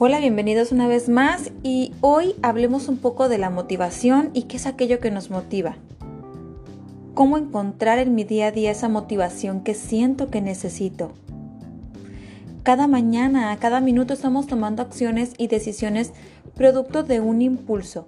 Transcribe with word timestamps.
Hola, 0.00 0.20
bienvenidos 0.20 0.70
una 0.70 0.86
vez 0.86 1.08
más 1.08 1.50
y 1.64 1.92
hoy 2.02 2.36
hablemos 2.40 2.86
un 2.86 2.98
poco 2.98 3.28
de 3.28 3.36
la 3.36 3.50
motivación 3.50 4.30
y 4.32 4.44
qué 4.44 4.58
es 4.58 4.66
aquello 4.66 5.00
que 5.00 5.10
nos 5.10 5.28
motiva. 5.28 5.74
Cómo 7.14 7.36
encontrar 7.36 7.98
en 7.98 8.14
mi 8.14 8.22
día 8.22 8.46
a 8.46 8.50
día 8.52 8.70
esa 8.70 8.88
motivación 8.88 9.64
que 9.64 9.74
siento 9.74 10.30
que 10.30 10.40
necesito. 10.40 11.10
Cada 12.62 12.86
mañana, 12.86 13.56
cada 13.56 13.80
minuto 13.80 14.14
estamos 14.14 14.46
tomando 14.46 14.82
acciones 14.82 15.32
y 15.36 15.48
decisiones 15.48 16.12
producto 16.54 17.02
de 17.02 17.20
un 17.20 17.42
impulso. 17.42 18.06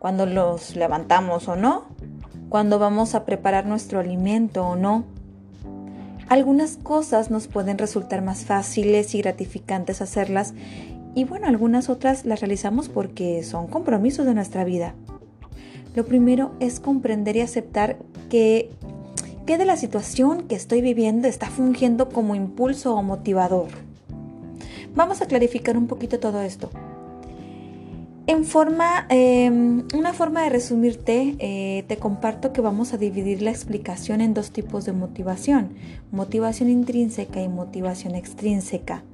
Cuando 0.00 0.26
los 0.26 0.74
levantamos 0.74 1.46
o 1.46 1.54
no, 1.54 1.84
cuando 2.48 2.80
vamos 2.80 3.14
a 3.14 3.24
preparar 3.24 3.66
nuestro 3.66 4.00
alimento 4.00 4.66
o 4.66 4.74
no. 4.74 5.04
Algunas 6.28 6.76
cosas 6.78 7.30
nos 7.30 7.46
pueden 7.46 7.78
resultar 7.78 8.20
más 8.20 8.46
fáciles 8.46 9.14
y 9.14 9.18
gratificantes 9.20 10.00
hacerlas 10.02 10.54
y 11.14 11.24
bueno, 11.24 11.46
algunas 11.46 11.88
otras 11.88 12.24
las 12.24 12.40
realizamos 12.40 12.88
porque 12.88 13.42
son 13.42 13.68
compromisos 13.68 14.26
de 14.26 14.34
nuestra 14.34 14.64
vida. 14.64 14.94
Lo 15.94 16.04
primero 16.04 16.52
es 16.58 16.80
comprender 16.80 17.36
y 17.36 17.40
aceptar 17.40 17.98
que, 18.28 18.70
de 19.46 19.64
la 19.64 19.76
situación 19.76 20.48
que 20.48 20.56
estoy 20.56 20.80
viviendo 20.80 21.28
está 21.28 21.46
fungiendo 21.46 22.08
como 22.08 22.34
impulso 22.34 22.94
o 22.94 23.02
motivador. 23.02 23.68
Vamos 24.96 25.22
a 25.22 25.26
clarificar 25.26 25.76
un 25.76 25.86
poquito 25.86 26.18
todo 26.18 26.40
esto. 26.42 26.70
En 28.26 28.44
forma, 28.44 29.06
em, 29.10 29.86
una 29.94 30.14
forma 30.14 30.42
de 30.42 30.48
resumirte, 30.48 31.36
eh, 31.38 31.84
te 31.86 31.98
comparto 31.98 32.52
que 32.52 32.62
vamos 32.62 32.94
a 32.94 32.96
dividir 32.96 33.42
la 33.42 33.50
explicación 33.50 34.22
en 34.22 34.32
dos 34.32 34.50
tipos 34.50 34.86
de 34.86 34.92
motivación, 34.92 35.74
motivación 36.10 36.70
intrínseca 36.70 37.42
y 37.42 37.48
motivación 37.48 38.14
extrínseca. 38.14 39.04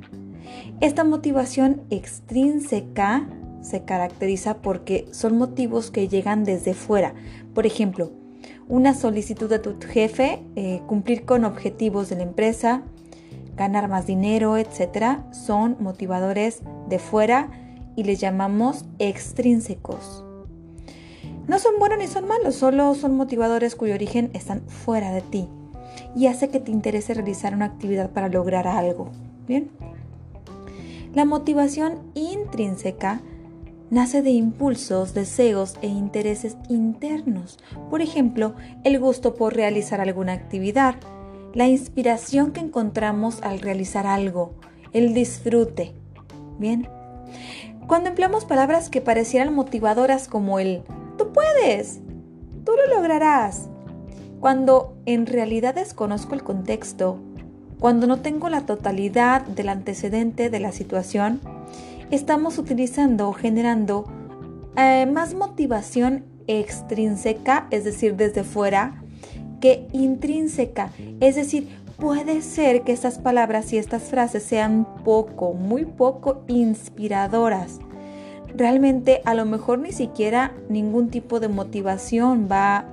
Esta 0.81 1.05
motivación 1.05 1.83
extrínseca 1.91 3.29
se 3.63 3.85
caracteriza 3.85 4.59
porque 4.63 5.07
son 5.11 5.37
motivos 5.37 5.91
que 5.91 6.09
llegan 6.09 6.45
desde 6.45 6.75
fuera. 6.75 7.15
Por 7.55 7.67
ejemplo, 7.67 8.13
una 8.69 8.95
solicitud 8.95 9.49
de 9.49 9.59
tu 9.59 9.77
jefe, 9.81 10.43
eh, 10.57 10.81
cumplir 10.87 11.25
con 11.25 11.45
objetivos 11.45 12.09
de 12.09 12.17
la 12.17 12.23
empresa, 12.23 12.83
ganar 13.57 13.89
más 13.89 14.07
dinero, 14.07 14.57
etc. 14.57 15.19
Son 15.33 15.77
motivadores 15.81 16.63
de 16.89 16.99
fuera 16.99 17.51
y 17.97 18.05
les 18.05 18.21
llamamos 18.21 18.85
extrínsecos. 18.99 20.25
No 21.47 21.59
son 21.59 21.79
buenos 21.79 21.99
ni 21.99 22.07
son 22.07 22.29
malos, 22.29 22.55
solo 22.55 22.95
son 22.95 23.17
motivadores 23.17 23.75
cuyo 23.75 23.95
origen 23.95 24.31
están 24.35 24.63
fuera 24.69 25.11
de 25.13 25.21
ti 25.21 25.49
y 26.15 26.27
hace 26.27 26.49
que 26.49 26.61
te 26.61 26.71
interese 26.71 27.15
realizar 27.15 27.55
una 27.55 27.67
actividad 27.67 28.11
para 28.11 28.29
lograr 28.29 28.67
algo. 28.67 29.11
Bien. 29.47 29.71
La 31.15 31.25
motivación 31.25 32.13
intrínseca 32.15 33.21
nace 33.91 34.23
de 34.23 34.31
impulsos, 34.31 35.13
deseos 35.13 35.75
e 35.83 35.89
intereses 35.89 36.57
internos. 36.69 37.59
Por 37.91 38.01
ejemplo, 38.01 38.55
el 38.85 39.01
gusto 39.01 39.35
por 39.35 39.55
realizar 39.55 40.01
alguna 40.01 40.33
actividad, 40.33 40.95
la 41.53 41.67
inspiración 41.67 42.53
que 42.53 42.61
encontramos 42.61 43.43
al 43.43 43.61
realizar 43.61 44.07
algo, 44.07 44.55
el 44.93 45.13
disfrute. 45.13 45.93
Bien. 46.59 46.89
Cuando 47.89 48.09
empleamos 48.09 48.45
palabras 48.45 48.89
que 48.89 49.01
parecieran 49.01 49.53
motivadoras 49.53 50.29
como 50.29 50.61
el 50.61 50.85
tú 51.19 51.33
puedes, 51.33 52.01
tú 52.65 52.73
lo 52.77 52.95
lograrás, 52.95 53.69
cuando 54.39 54.97
en 55.07 55.27
realidad 55.27 55.75
desconozco 55.75 56.35
el 56.35 56.45
contexto, 56.45 57.19
cuando 57.81 58.07
no 58.07 58.21
tengo 58.21 58.51
la 58.51 58.61
totalidad 58.61 59.43
del 59.43 59.71
antecedente 59.71 60.51
de 60.51 60.61
la 60.61 60.71
situación, 60.71 61.41
estamos 62.11 62.59
utilizando 62.59 63.29
o 63.29 63.33
generando 63.33 64.05
eh, 64.77 65.07
más 65.07 65.35
motivación 65.35 66.25
extrínseca, 66.47 67.67
es 67.71 67.85
decir, 67.85 68.17
desde 68.17 68.45
fuera, 68.45 69.03
que 69.61 69.89
intrínseca, 69.93 70.91
es 71.21 71.37
decir, 71.37 71.69
puede 71.97 72.43
ser 72.43 72.83
que 72.83 72.93
estas 72.93 73.19
palabras 73.19 73.73
y 73.73 73.79
estas 73.79 74.03
frases 74.03 74.43
sean 74.43 74.87
poco, 75.05 75.55
muy 75.55 75.87
poco 75.87 76.45
inspiradoras. 76.49 77.79
Realmente 78.55 79.23
a 79.25 79.35
lo 79.35 79.47
mejor 79.47 79.79
ni 79.79 79.93
siquiera 79.93 80.53
ningún 80.69 81.09
tipo 81.09 81.41
de 81.41 81.49
motivación 81.49 82.49
va 82.51 82.85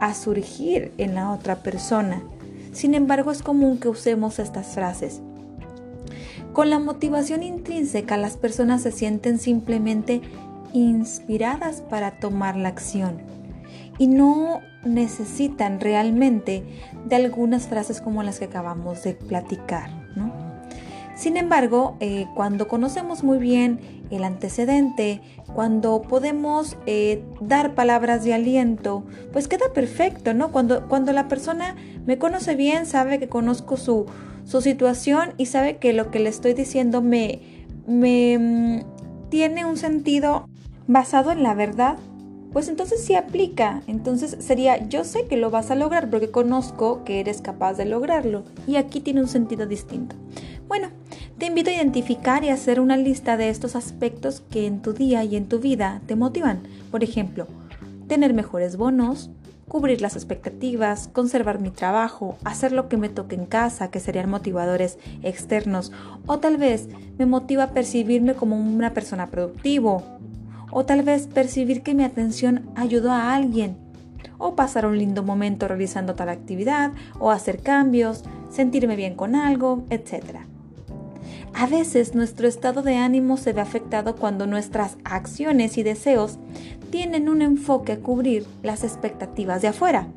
a 0.00 0.14
surgir 0.14 0.92
en 0.98 1.14
la 1.14 1.32
otra 1.32 1.56
persona. 1.62 2.22
Sin 2.78 2.94
embargo, 2.94 3.32
es 3.32 3.42
común 3.42 3.78
que 3.78 3.88
usemos 3.88 4.38
estas 4.38 4.68
frases. 4.68 5.20
Con 6.52 6.70
la 6.70 6.78
motivación 6.78 7.42
intrínseca, 7.42 8.16
las 8.16 8.36
personas 8.36 8.82
se 8.82 8.92
sienten 8.92 9.40
simplemente 9.40 10.20
inspiradas 10.72 11.80
para 11.80 12.20
tomar 12.20 12.54
la 12.56 12.68
acción 12.68 13.18
y 13.98 14.06
no 14.06 14.60
necesitan 14.84 15.80
realmente 15.80 16.62
de 17.04 17.16
algunas 17.16 17.66
frases 17.66 18.00
como 18.00 18.22
las 18.22 18.38
que 18.38 18.44
acabamos 18.44 19.02
de 19.02 19.14
platicar. 19.14 19.90
Sin 21.16 21.36
embargo, 21.36 21.96
eh, 21.98 22.26
cuando 22.36 22.68
conocemos 22.68 23.24
muy 23.24 23.38
bien 23.38 23.80
el 24.10 24.22
antecedente, 24.22 25.20
cuando 25.52 26.02
podemos 26.02 26.76
eh, 26.86 27.24
dar 27.40 27.74
palabras 27.74 28.22
de 28.22 28.34
aliento, 28.34 29.02
pues 29.32 29.48
queda 29.48 29.72
perfecto, 29.74 30.32
¿no? 30.32 30.52
Cuando, 30.52 30.86
cuando 30.86 31.12
la 31.12 31.26
persona 31.26 31.74
me 32.08 32.16
conoce 32.16 32.56
bien, 32.56 32.86
sabe 32.86 33.18
que 33.18 33.28
conozco 33.28 33.76
su, 33.76 34.06
su 34.46 34.62
situación 34.62 35.34
y 35.36 35.44
sabe 35.44 35.76
que 35.76 35.92
lo 35.92 36.10
que 36.10 36.20
le 36.20 36.30
estoy 36.30 36.54
diciendo 36.54 37.02
me, 37.02 37.42
me 37.86 38.38
mm, 38.38 39.28
tiene 39.28 39.66
un 39.66 39.76
sentido 39.76 40.48
basado 40.86 41.32
en 41.32 41.42
la 41.42 41.52
verdad, 41.52 41.98
pues 42.50 42.68
entonces 42.68 43.04
sí 43.04 43.14
aplica. 43.14 43.82
Entonces 43.86 44.38
sería, 44.40 44.88
yo 44.88 45.04
sé 45.04 45.26
que 45.26 45.36
lo 45.36 45.50
vas 45.50 45.70
a 45.70 45.74
lograr 45.74 46.08
porque 46.08 46.30
conozco 46.30 47.04
que 47.04 47.20
eres 47.20 47.42
capaz 47.42 47.74
de 47.74 47.84
lograrlo. 47.84 48.42
Y 48.66 48.76
aquí 48.76 49.00
tiene 49.00 49.20
un 49.20 49.28
sentido 49.28 49.66
distinto. 49.66 50.16
Bueno, 50.66 50.88
te 51.36 51.44
invito 51.44 51.68
a 51.68 51.74
identificar 51.74 52.42
y 52.42 52.48
hacer 52.48 52.80
una 52.80 52.96
lista 52.96 53.36
de 53.36 53.50
estos 53.50 53.76
aspectos 53.76 54.42
que 54.50 54.66
en 54.66 54.80
tu 54.80 54.94
día 54.94 55.24
y 55.24 55.36
en 55.36 55.46
tu 55.46 55.58
vida 55.58 56.00
te 56.06 56.16
motivan. 56.16 56.62
Por 56.90 57.04
ejemplo, 57.04 57.46
tener 58.06 58.32
mejores 58.32 58.78
bonos, 58.78 59.30
cubrir 59.68 60.00
las 60.00 60.16
expectativas, 60.16 61.08
conservar 61.08 61.60
mi 61.60 61.70
trabajo, 61.70 62.36
hacer 62.44 62.72
lo 62.72 62.88
que 62.88 62.96
me 62.96 63.08
toque 63.08 63.36
en 63.36 63.46
casa, 63.46 63.90
que 63.90 64.00
serían 64.00 64.30
motivadores 64.30 64.98
externos, 65.22 65.92
o 66.26 66.38
tal 66.38 66.56
vez 66.56 66.88
me 67.18 67.26
motiva 67.26 67.68
percibirme 67.68 68.34
como 68.34 68.56
una 68.56 68.94
persona 68.94 69.28
productivo, 69.28 70.02
o 70.70 70.84
tal 70.84 71.02
vez 71.02 71.26
percibir 71.26 71.82
que 71.82 71.94
mi 71.94 72.04
atención 72.04 72.70
ayudó 72.74 73.12
a 73.12 73.34
alguien, 73.34 73.76
o 74.38 74.56
pasar 74.56 74.86
un 74.86 74.98
lindo 74.98 75.22
momento 75.22 75.68
realizando 75.68 76.14
tal 76.14 76.28
actividad, 76.28 76.92
o 77.18 77.30
hacer 77.30 77.60
cambios, 77.62 78.24
sentirme 78.50 78.96
bien 78.96 79.14
con 79.14 79.34
algo, 79.34 79.84
etc. 79.90 80.40
A 81.54 81.66
veces 81.66 82.14
nuestro 82.14 82.46
estado 82.46 82.82
de 82.82 82.96
ánimo 82.96 83.36
se 83.36 83.52
ve 83.52 83.60
afectado 83.60 84.16
cuando 84.16 84.46
nuestras 84.46 84.96
acciones 85.04 85.76
y 85.78 85.82
deseos 85.82 86.38
tienen 86.90 87.28
un 87.28 87.42
enfoque 87.42 87.92
a 87.92 87.98
cubrir 87.98 88.46
las 88.62 88.84
expectativas 88.84 89.62
de 89.62 89.68
afuera, 89.68 90.08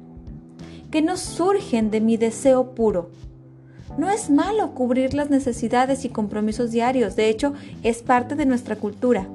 que 0.91 1.01
no 1.01 1.17
surgen 1.17 1.89
de 1.89 2.01
mi 2.01 2.17
deseo 2.17 2.75
puro. 2.75 3.09
No 3.97 4.09
es 4.09 4.29
malo 4.29 4.73
cubrir 4.73 5.13
las 5.13 5.29
necesidades 5.29 6.05
y 6.05 6.09
compromisos 6.09 6.71
diarios, 6.71 7.15
de 7.15 7.29
hecho 7.29 7.53
es 7.83 8.03
parte 8.03 8.35
de 8.35 8.45
nuestra 8.45 8.75
cultura. 8.75 9.27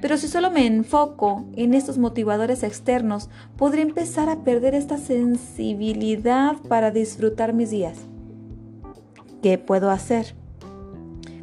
Pero 0.00 0.18
si 0.18 0.26
solo 0.26 0.50
me 0.50 0.66
enfoco 0.66 1.46
en 1.54 1.74
estos 1.74 1.96
motivadores 1.96 2.64
externos, 2.64 3.30
podré 3.56 3.82
empezar 3.82 4.28
a 4.28 4.42
perder 4.42 4.74
esta 4.74 4.98
sensibilidad 4.98 6.56
para 6.68 6.90
disfrutar 6.90 7.52
mis 7.52 7.70
días. 7.70 7.98
¿Qué 9.42 9.58
puedo 9.58 9.90
hacer? 9.90 10.41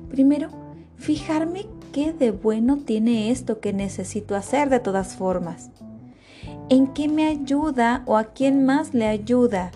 Primero, 0.09 0.49
fijarme 0.95 1.67
qué 1.91 2.13
de 2.13 2.31
bueno 2.31 2.77
tiene 2.77 3.31
esto 3.31 3.59
que 3.59 3.73
necesito 3.73 4.35
hacer 4.35 4.69
de 4.69 4.79
todas 4.79 5.15
formas. 5.15 5.69
¿En 6.69 6.87
qué 6.87 7.07
me 7.07 7.27
ayuda 7.27 8.03
o 8.05 8.17
a 8.17 8.25
quién 8.25 8.65
más 8.65 8.93
le 8.93 9.07
ayuda? 9.07 9.71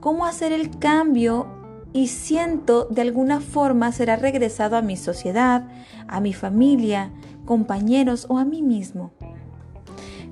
¿Cómo 0.00 0.26
hacer 0.26 0.52
el 0.52 0.78
cambio 0.78 1.46
y 1.92 2.08
siento 2.08 2.86
de 2.90 3.02
alguna 3.02 3.40
forma 3.40 3.92
será 3.92 4.16
regresado 4.16 4.76
a 4.76 4.82
mi 4.82 4.96
sociedad, 4.96 5.68
a 6.06 6.20
mi 6.20 6.32
familia, 6.32 7.10
compañeros 7.44 8.26
o 8.28 8.38
a 8.38 8.44
mí 8.44 8.62
mismo? 8.62 9.12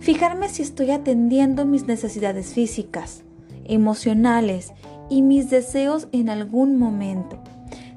Fijarme 0.00 0.48
si 0.48 0.62
estoy 0.62 0.90
atendiendo 0.92 1.64
mis 1.64 1.86
necesidades 1.86 2.52
físicas, 2.52 3.24
emocionales 3.64 4.72
y 5.08 5.22
mis 5.22 5.50
deseos 5.50 6.08
en 6.12 6.30
algún 6.30 6.78
momento 6.78 7.38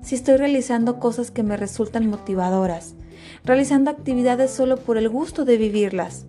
si 0.01 0.15
estoy 0.15 0.37
realizando 0.37 0.99
cosas 0.99 1.31
que 1.31 1.43
me 1.43 1.57
resultan 1.57 2.09
motivadoras, 2.09 2.95
realizando 3.43 3.91
actividades 3.91 4.51
solo 4.51 4.77
por 4.77 4.97
el 4.97 5.09
gusto 5.09 5.45
de 5.45 5.57
vivirlas. 5.57 6.25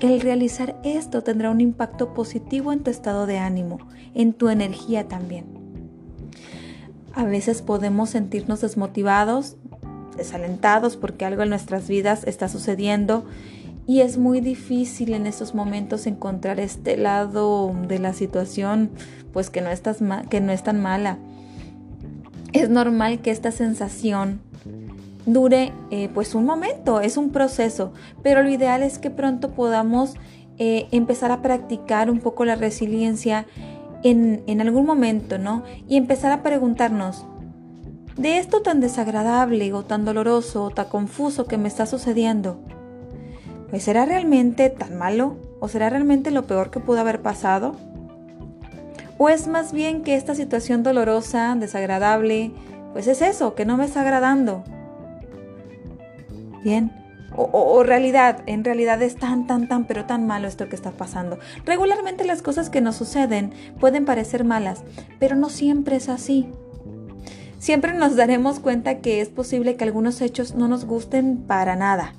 El 0.00 0.20
realizar 0.20 0.76
esto 0.84 1.22
tendrá 1.22 1.50
un 1.50 1.60
impacto 1.60 2.14
positivo 2.14 2.72
en 2.72 2.82
tu 2.82 2.90
estado 2.90 3.26
de 3.26 3.38
ánimo, 3.38 3.78
en 4.14 4.32
tu 4.32 4.48
energía 4.48 5.08
también. 5.08 5.46
A 7.14 7.24
veces 7.24 7.62
podemos 7.62 8.10
sentirnos 8.10 8.60
desmotivados 8.60 9.56
desalentados 10.16 10.96
porque 10.96 11.24
algo 11.24 11.42
en 11.42 11.50
nuestras 11.50 11.88
vidas 11.88 12.24
está 12.24 12.48
sucediendo 12.48 13.24
y 13.86 14.00
es 14.00 14.16
muy 14.16 14.40
difícil 14.40 15.12
en 15.12 15.26
estos 15.26 15.54
momentos 15.54 16.06
encontrar 16.06 16.58
este 16.58 16.96
lado 16.96 17.74
de 17.86 17.98
la 17.98 18.12
situación 18.12 18.90
pues 19.32 19.50
que 19.50 19.60
no, 19.60 19.70
estás 19.70 19.98
que 20.30 20.40
no 20.40 20.52
es 20.52 20.62
tan 20.62 20.80
mala. 20.80 21.18
Es 22.54 22.70
normal 22.70 23.18
que 23.20 23.32
esta 23.32 23.50
sensación 23.50 24.40
dure 25.26 25.72
eh, 25.90 26.08
pues 26.14 26.36
un 26.36 26.44
momento, 26.44 27.00
es 27.00 27.16
un 27.16 27.30
proceso, 27.30 27.92
pero 28.22 28.44
lo 28.44 28.48
ideal 28.48 28.84
es 28.84 29.00
que 29.00 29.10
pronto 29.10 29.50
podamos 29.50 30.14
eh, 30.58 30.86
empezar 30.92 31.32
a 31.32 31.42
practicar 31.42 32.12
un 32.12 32.20
poco 32.20 32.44
la 32.44 32.54
resiliencia 32.54 33.44
en, 34.04 34.44
en 34.46 34.60
algún 34.60 34.86
momento, 34.86 35.36
¿no? 35.36 35.64
Y 35.88 35.96
empezar 35.96 36.30
a 36.30 36.44
preguntarnos, 36.44 37.26
de 38.16 38.38
esto 38.38 38.62
tan 38.62 38.80
desagradable 38.80 39.72
o 39.72 39.82
tan 39.82 40.04
doloroso 40.04 40.62
o 40.62 40.70
tan 40.70 40.86
confuso 40.86 41.46
que 41.46 41.58
me 41.58 41.66
está 41.66 41.86
sucediendo, 41.86 42.60
pues 43.68 43.82
¿será 43.82 44.06
realmente 44.06 44.70
tan 44.70 44.96
malo? 44.96 45.38
¿O 45.58 45.66
será 45.66 45.90
realmente 45.90 46.30
lo 46.30 46.46
peor 46.46 46.70
que 46.70 46.78
pudo 46.78 47.00
haber 47.00 47.20
pasado? 47.20 47.74
¿O 49.18 49.28
es 49.28 49.46
más 49.46 49.72
bien 49.72 50.02
que 50.02 50.16
esta 50.16 50.34
situación 50.34 50.82
dolorosa, 50.82 51.54
desagradable, 51.54 52.50
pues 52.92 53.06
es 53.06 53.22
eso, 53.22 53.54
que 53.54 53.64
no 53.64 53.76
me 53.76 53.84
está 53.84 54.00
agradando? 54.00 54.64
Bien, 56.64 56.90
o, 57.36 57.82
realidad, 57.82 58.42
en 58.46 58.64
realidad 58.64 59.02
es 59.02 59.16
tan, 59.16 59.46
tan, 59.46 59.68
tan, 59.68 59.86
pero 59.86 60.04
tan 60.04 60.26
malo 60.26 60.46
esto 60.46 60.68
que 60.68 60.76
está 60.76 60.92
pasando. 60.92 61.38
Regularmente 61.64 62.24
las 62.24 62.42
cosas 62.42 62.70
que 62.70 62.80
nos 62.80 62.96
suceden 62.96 63.52
pueden 63.80 64.04
parecer 64.04 64.44
malas, 64.44 64.84
pero 65.18 65.34
no 65.34 65.48
siempre 65.48 65.96
es 65.96 66.08
así. 66.08 66.48
Siempre 67.58 67.92
nos 67.94 68.14
daremos 68.14 68.60
cuenta 68.60 68.98
que 68.98 69.20
es 69.20 69.30
posible 69.30 69.76
que 69.76 69.84
algunos 69.84 70.20
hechos 70.20 70.54
no 70.54 70.68
nos 70.68 70.84
gusten 70.84 71.38
para 71.38 71.76
nada, 71.76 72.14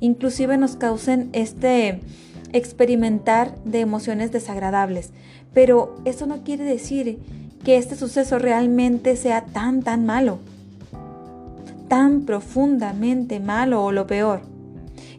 inclusive 0.00 0.56
nos 0.56 0.76
causen 0.76 1.28
este 1.32 2.00
experimentar 2.52 3.54
de 3.64 3.80
emociones 3.80 4.32
desagradables, 4.32 5.10
pero 5.52 5.96
eso 6.04 6.26
no 6.26 6.42
quiere 6.42 6.64
decir 6.64 7.18
que 7.64 7.76
este 7.76 7.96
suceso 7.96 8.38
realmente 8.38 9.16
sea 9.16 9.44
tan, 9.46 9.82
tan 9.82 10.06
malo 10.06 10.38
tan 11.88 12.22
profundamente 12.22 13.40
malo 13.40 13.82
o 13.82 13.92
lo 13.92 14.06
peor. 14.06 14.42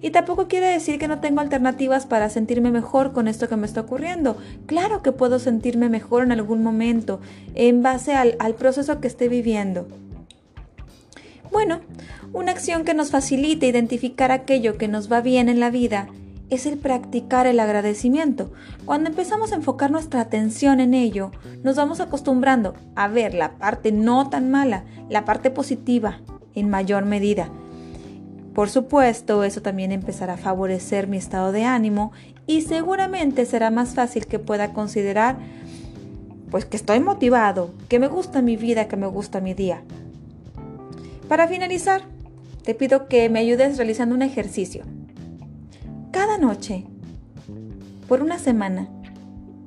Y 0.02 0.12
tampoco 0.12 0.48
quiere 0.48 0.68
decir 0.68 0.98
que 0.98 1.10
no 1.10 1.20
tengo 1.20 1.42
alternativas 1.42 2.06
para 2.06 2.30
sentirme 2.30 2.72
mejor 2.72 3.12
con 3.12 3.28
esto 3.28 3.50
que 3.50 3.58
me 3.58 3.66
está 3.68 3.82
ocurriendo. 3.82 4.38
Claro 4.66 5.02
que 5.04 5.12
puedo 5.12 5.40
sentirme 5.40 5.90
mejor 5.90 6.24
en 6.24 6.32
algún 6.32 6.64
momento 6.64 7.20
en 7.54 7.84
base 7.84 8.14
al, 8.14 8.38
proceso 8.56 9.02
que 9.02 9.08
esté 9.08 9.28
viviendo. 9.28 9.88
Bueno, 11.52 11.82
una 12.32 12.52
acción 12.52 12.86
que 12.86 12.94
nos 12.94 13.10
facilita 13.10 13.66
identificar 13.66 14.32
aquello 14.32 14.78
que 14.78 14.88
nos 14.88 15.12
va 15.12 15.20
bien 15.20 15.50
en 15.50 15.60
la 15.60 15.70
vida 15.70 16.08
es 16.50 16.66
el 16.66 16.78
practicar 16.78 17.48
el 17.48 17.60
agradecimiento. 17.60 18.52
Cuando 18.86 19.10
empezamos 19.10 19.52
a 19.52 19.56
enfocar 19.56 19.92
nuestra 19.92 20.22
atención 20.22 20.80
en 20.80 20.94
ello, 20.94 21.32
nos 21.64 21.76
vamos 21.76 22.00
acostumbrando 22.00 22.74
a 22.96 23.08
ver 23.08 23.34
la 23.34 23.58
parte 23.58 23.92
no 23.92 24.30
tan 24.30 24.50
mala, 24.52 24.84
la 25.10 25.26
parte 25.26 25.52
positiva, 25.52 26.22
en 26.56 26.70
mayor 26.70 27.06
medida. 27.06 27.50
Por 28.54 28.70
supuesto, 28.70 29.44
eso 29.44 29.62
también 29.62 29.92
empezará 29.92 30.34
a 30.34 30.38
favorecer 30.38 31.08
mi 31.08 31.18
estado 31.18 31.52
de 31.52 31.64
ánimo 31.64 32.12
y 32.48 32.62
seguramente 32.62 33.46
será 33.46 33.70
más 33.70 33.94
fácil 33.94 34.26
que 34.26 34.40
pueda 34.40 34.74
considerar 34.74 35.38
pues 36.50 36.66
que 36.66 36.78
estoy 36.78 37.00
motivado, 37.00 37.72
que 37.90 38.00
me 38.00 38.08
gusta 38.08 38.42
mi 38.42 38.58
vida, 38.58 38.88
que 38.88 38.98
me 38.98 39.06
gusta 39.06 39.40
mi 39.40 39.54
día. 39.54 39.84
Para 41.28 41.48
finalizar, 41.48 42.02
te 42.64 42.74
pido 42.74 43.08
que 43.08 43.30
me 43.30 43.40
ayudes 43.40 43.78
realizando 43.78 44.16
un 44.16 44.24
ejercicio. 44.24 44.84
Cada 46.12 46.40
noche, 46.40 46.88
por 48.08 48.24
una 48.24 48.40
semana, 48.40 48.88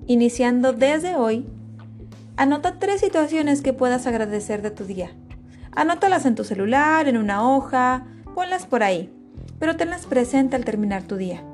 iniciando 0.09 0.73
desde 0.73 1.15
hoy, 1.15 1.47
anota 2.37 2.81
tres 2.81 3.01
situaciones 3.01 3.63
que 3.63 3.73
puedas 3.73 4.09
agradecer 4.09 4.61
de 4.61 4.73
tu 4.73 4.85
día. 4.85 5.13
Anótalas 5.71 6.27
en 6.27 6.35
tu 6.35 6.43
celular, 6.43 7.07
en 7.07 7.17
una 7.17 7.49
hoja, 7.49 8.07
ponlas 8.35 8.67
por 8.67 8.83
ahí, 8.83 9.09
pero 9.61 9.77
tenlas 9.77 10.07
presente 10.07 10.57
al 10.57 10.65
terminar 10.65 11.05
tu 11.05 11.17
día. 11.17 11.45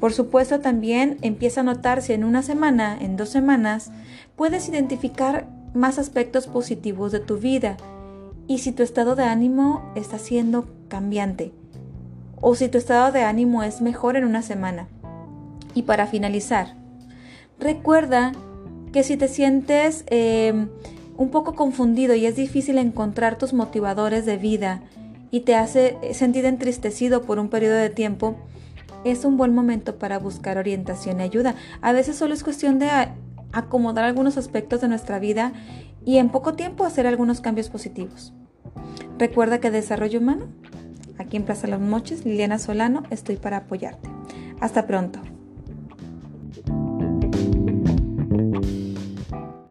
Por 0.00 0.12
supuesto, 0.12 0.58
también 0.58 1.18
empieza 1.22 1.60
a 1.60 1.64
notar 1.64 2.02
si 2.02 2.14
en 2.14 2.24
una 2.24 2.42
semana, 2.42 2.98
en 3.00 3.16
dos 3.16 3.28
semanas, 3.28 3.92
puedes 4.34 4.68
identificar 4.68 5.46
más 5.72 6.00
aspectos 6.00 6.48
positivos 6.48 7.12
de 7.12 7.20
tu 7.20 7.38
vida 7.38 7.76
y 8.48 8.58
si 8.58 8.72
tu 8.72 8.82
estado 8.82 9.14
de 9.14 9.22
ánimo 9.22 9.92
está 9.94 10.18
siendo 10.18 10.66
cambiante 10.88 11.52
o 12.42 12.54
si 12.54 12.68
tu 12.68 12.76
estado 12.76 13.10
de 13.12 13.22
ánimo 13.22 13.62
es 13.62 13.80
mejor 13.80 14.16
en 14.16 14.24
una 14.24 14.42
semana. 14.42 14.88
Y 15.74 15.82
para 15.82 16.06
finalizar, 16.06 16.74
recuerda 17.58 18.32
que 18.92 19.04
si 19.04 19.16
te 19.16 19.28
sientes 19.28 20.04
eh, 20.08 20.66
un 21.16 21.30
poco 21.30 21.54
confundido 21.54 22.14
y 22.14 22.26
es 22.26 22.36
difícil 22.36 22.76
encontrar 22.76 23.38
tus 23.38 23.54
motivadores 23.54 24.26
de 24.26 24.36
vida 24.36 24.82
y 25.30 25.40
te 25.40 25.54
hace 25.54 25.96
sentir 26.12 26.44
entristecido 26.44 27.22
por 27.22 27.38
un 27.38 27.48
periodo 27.48 27.76
de 27.76 27.88
tiempo, 27.88 28.36
es 29.04 29.24
un 29.24 29.36
buen 29.36 29.54
momento 29.54 29.96
para 29.96 30.18
buscar 30.18 30.58
orientación 30.58 31.20
y 31.20 31.22
ayuda. 31.22 31.54
A 31.80 31.92
veces 31.92 32.16
solo 32.16 32.34
es 32.34 32.44
cuestión 32.44 32.78
de 32.78 32.90
acomodar 33.52 34.04
algunos 34.04 34.36
aspectos 34.36 34.80
de 34.80 34.88
nuestra 34.88 35.18
vida 35.18 35.52
y 36.04 36.18
en 36.18 36.28
poco 36.28 36.54
tiempo 36.54 36.84
hacer 36.84 37.06
algunos 37.06 37.40
cambios 37.40 37.70
positivos. 37.70 38.34
Recuerda 39.18 39.60
que 39.60 39.70
Desarrollo 39.70 40.18
Humano, 40.18 40.48
aquí 41.18 41.36
en 41.36 41.44
Plaza 41.44 41.66
Los 41.66 41.80
Moches, 41.80 42.24
Liliana 42.24 42.58
Solano, 42.58 43.02
estoy 43.10 43.36
para 43.36 43.58
apoyarte. 43.58 44.08
Hasta 44.60 44.86
pronto. 44.86 45.20